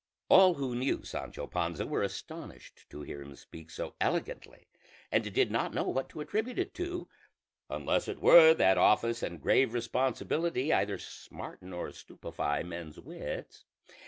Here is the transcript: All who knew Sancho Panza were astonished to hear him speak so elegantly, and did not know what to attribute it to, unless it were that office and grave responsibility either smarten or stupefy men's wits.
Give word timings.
All 0.29 0.55
who 0.55 0.73
knew 0.73 1.03
Sancho 1.03 1.45
Panza 1.45 1.85
were 1.85 2.01
astonished 2.01 2.89
to 2.89 3.03
hear 3.03 3.21
him 3.21 3.35
speak 3.35 3.69
so 3.69 3.93
elegantly, 4.01 4.67
and 5.11 5.31
did 5.31 5.51
not 5.51 5.75
know 5.75 5.83
what 5.83 6.09
to 6.09 6.21
attribute 6.21 6.57
it 6.57 6.73
to, 6.73 7.07
unless 7.69 8.07
it 8.07 8.19
were 8.19 8.55
that 8.55 8.79
office 8.79 9.21
and 9.21 9.39
grave 9.39 9.75
responsibility 9.75 10.73
either 10.73 10.97
smarten 10.97 11.71
or 11.71 11.91
stupefy 11.91 12.63
men's 12.63 12.99
wits. 12.99 13.63